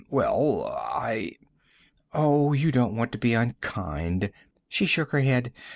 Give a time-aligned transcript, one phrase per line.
[0.09, 1.33] "Well, I"
[2.15, 4.31] "Oh, you don't want to be unkind!"
[4.67, 5.53] She shook her head.